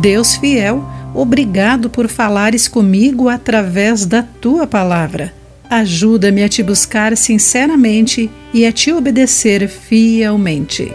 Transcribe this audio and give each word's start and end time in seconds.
Deus 0.00 0.36
fiel, 0.36 0.84
obrigado 1.12 1.90
por 1.90 2.06
falares 2.06 2.68
comigo 2.68 3.28
através 3.28 4.06
da 4.06 4.22
tua 4.22 4.64
palavra. 4.64 5.34
Ajuda-me 5.68 6.44
a 6.44 6.48
te 6.48 6.62
buscar 6.62 7.16
sinceramente 7.16 8.30
e 8.54 8.64
a 8.64 8.70
te 8.70 8.92
obedecer 8.92 9.68
fielmente. 9.68 10.92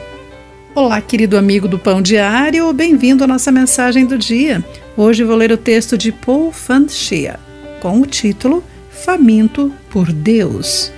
Olá, 0.73 1.01
querido 1.01 1.37
amigo 1.37 1.67
do 1.67 1.77
Pão 1.77 2.01
Diário, 2.01 2.71
bem-vindo 2.71 3.25
à 3.25 3.27
nossa 3.27 3.51
mensagem 3.51 4.05
do 4.05 4.17
dia. 4.17 4.63
Hoje 4.95 5.25
vou 5.25 5.35
ler 5.35 5.51
o 5.51 5.57
texto 5.57 5.97
de 5.97 6.09
Paul 6.11 6.53
Fanchia, 6.53 7.37
com 7.81 7.99
o 7.99 8.05
título 8.05 8.63
Faminto 8.89 9.71
por 9.89 10.13
Deus. 10.13 10.93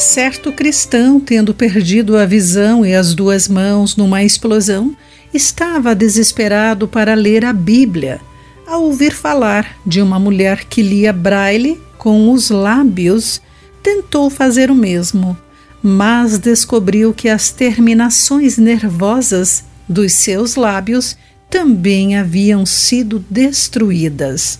Certo 0.00 0.50
cristão, 0.50 1.20
tendo 1.20 1.52
perdido 1.52 2.16
a 2.16 2.24
visão 2.24 2.86
e 2.86 2.94
as 2.94 3.14
duas 3.14 3.46
mãos 3.46 3.96
numa 3.96 4.24
explosão, 4.24 4.96
estava 5.32 5.94
desesperado 5.94 6.88
para 6.88 7.12
ler 7.12 7.44
a 7.44 7.52
Bíblia 7.52 8.18
ao 8.66 8.84
ouvir 8.84 9.12
falar 9.12 9.76
de 9.84 10.00
uma 10.00 10.18
mulher 10.18 10.64
que 10.64 10.80
lia 10.80 11.12
braille 11.12 11.78
com 11.98 12.32
os 12.32 12.48
lábios, 12.48 13.42
tentou 13.82 14.30
fazer 14.30 14.70
o 14.70 14.74
mesmo, 14.74 15.36
mas 15.82 16.38
descobriu 16.38 17.12
que 17.12 17.28
as 17.28 17.50
terminações 17.50 18.56
nervosas 18.56 19.64
dos 19.86 20.14
seus 20.14 20.54
lábios 20.54 21.14
também 21.50 22.16
haviam 22.16 22.64
sido 22.64 23.22
destruídas. 23.28 24.58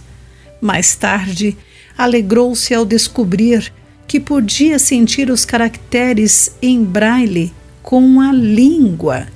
Mais 0.60 0.94
tarde, 0.94 1.56
alegrou-se 1.96 2.74
ao 2.74 2.84
descobrir 2.84 3.72
que 4.10 4.18
podia 4.18 4.76
sentir 4.76 5.30
os 5.30 5.44
caracteres 5.44 6.50
em 6.60 6.82
braille 6.82 7.52
com 7.80 8.20
a 8.20 8.32
língua 8.32 9.28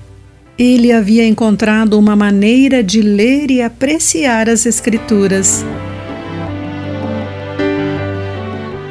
ele 0.59 0.93
havia 0.93 1.27
encontrado 1.27 1.99
uma 1.99 2.15
maneira 2.15 2.83
de 2.83 3.03
ler 3.03 3.51
e 3.51 3.61
apreciar 3.61 4.49
as 4.49 4.67
Escrituras. 4.67 5.65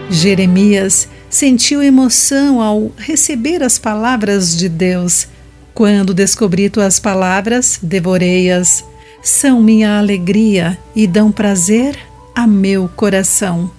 Jeremias 0.10 1.08
sentiu 1.30 1.82
emoção 1.82 2.62
ao 2.62 2.92
receber 2.98 3.64
as 3.64 3.80
palavras 3.80 4.58
de 4.58 4.68
Deus. 4.68 5.28
Quando 5.74 6.14
descobri 6.14 6.70
tuas 6.70 7.00
palavras, 7.00 7.80
devorei-as. 7.82 8.84
São 9.24 9.62
minha 9.62 9.98
alegria 9.98 10.78
e 10.94 11.08
dão 11.08 11.32
prazer 11.32 11.98
a 12.36 12.46
meu 12.46 12.90
coração, 12.94 13.72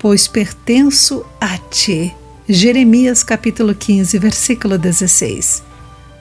pois 0.00 0.26
pertenço 0.26 1.24
a 1.38 1.58
ti. 1.58 2.12
Jeremias 2.48 3.22
capítulo 3.22 3.74
15, 3.74 4.18
versículo 4.18 4.76
16. 4.76 5.62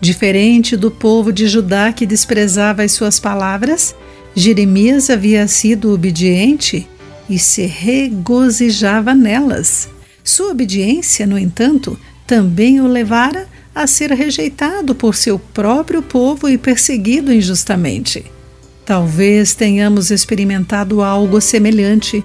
Diferente 0.01 0.77
do 0.77 0.91
povo 0.91 1.31
de 1.31 1.47
Judá 1.47 1.91
que 1.91 2.05
desprezava 2.05 2.83
as 2.83 2.91
suas 2.91 3.19
palavras, 3.19 3.95
Jeremias 4.35 5.09
havia 5.09 5.47
sido 5.47 5.93
obediente 5.93 6.87
e 7.29 7.39
se 7.39 7.65
regozijava 7.65 9.15
nelas. 9.15 9.89
Sua 10.23 10.51
obediência, 10.51 11.25
no 11.25 11.39
entanto, 11.39 11.97
também 12.27 12.81
o 12.81 12.87
levara 12.87 13.47
a 13.73 13.87
ser 13.87 14.11
rejeitado 14.11 14.93
por 14.93 15.15
seu 15.15 15.39
próprio 15.39 16.01
povo 16.01 16.49
e 16.49 16.57
perseguido 16.57 17.33
injustamente. 17.33 18.25
Talvez 18.85 19.53
tenhamos 19.53 20.11
experimentado 20.11 21.01
algo 21.01 21.39
semelhante. 21.39 22.23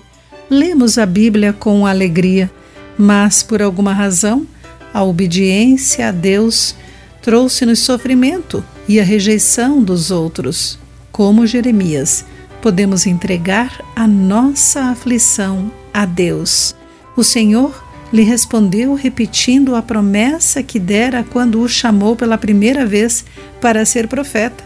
Lemos 0.50 0.98
a 0.98 1.06
Bíblia 1.06 1.52
com 1.54 1.86
alegria, 1.86 2.50
mas 2.98 3.42
por 3.42 3.62
alguma 3.62 3.92
razão, 3.92 4.46
a 4.92 5.02
obediência 5.02 6.08
a 6.08 6.12
Deus 6.12 6.76
trouxe-nos 7.22 7.78
sofrimento 7.78 8.62
e 8.86 9.00
a 9.00 9.04
rejeição 9.04 9.82
dos 9.82 10.10
outros. 10.10 10.78
Como 11.10 11.46
Jeremias, 11.46 12.26
podemos 12.60 13.06
entregar 13.06 13.80
a 13.96 14.06
nossa 14.06 14.82
aflição 14.90 15.72
a 15.92 16.04
Deus. 16.04 16.76
O 17.16 17.24
Senhor 17.24 17.82
lhe 18.12 18.22
respondeu 18.22 18.94
repetindo 18.94 19.74
a 19.74 19.80
promessa 19.80 20.62
que 20.62 20.78
dera 20.78 21.24
quando 21.24 21.60
o 21.62 21.68
chamou 21.68 22.14
pela 22.14 22.36
primeira 22.36 22.84
vez 22.84 23.24
para 23.60 23.84
ser 23.86 24.08
profeta. 24.08 24.62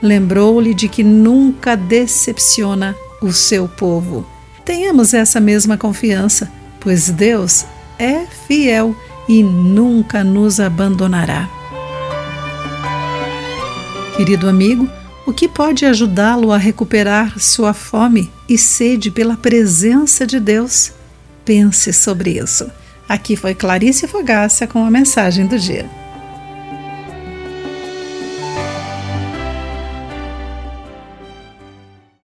Lembrou-lhe 0.00 0.72
de 0.72 0.88
que 0.88 1.04
nunca 1.04 1.76
decepciona 1.76 2.96
o 3.20 3.32
seu 3.32 3.68
povo. 3.68 4.37
Tenhamos 4.68 5.14
essa 5.14 5.40
mesma 5.40 5.78
confiança, 5.78 6.52
pois 6.78 7.08
Deus 7.08 7.64
é 7.98 8.26
fiel 8.46 8.94
e 9.26 9.42
nunca 9.42 10.22
nos 10.22 10.60
abandonará. 10.60 11.48
Querido 14.14 14.46
amigo, 14.46 14.86
o 15.26 15.32
que 15.32 15.48
pode 15.48 15.86
ajudá-lo 15.86 16.52
a 16.52 16.58
recuperar 16.58 17.38
sua 17.38 17.72
fome 17.72 18.30
e 18.46 18.58
sede 18.58 19.10
pela 19.10 19.38
presença 19.38 20.26
de 20.26 20.38
Deus? 20.38 20.92
Pense 21.46 21.90
sobre 21.90 22.38
isso. 22.38 22.70
Aqui 23.08 23.36
foi 23.36 23.54
Clarice 23.54 24.06
Fogácia 24.06 24.66
com 24.66 24.84
a 24.84 24.90
mensagem 24.90 25.46
do 25.46 25.58
dia. 25.58 25.88